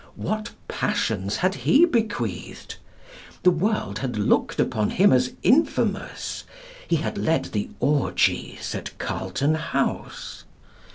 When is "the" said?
3.43-3.51, 7.51-7.69